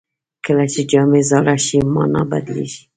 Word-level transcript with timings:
کله 0.45 0.65
چې 0.73 0.81
جامې 0.91 1.21
زاړه 1.29 1.55
شي، 1.65 1.77
مانا 1.93 2.21
بدلېږي. 2.29 2.81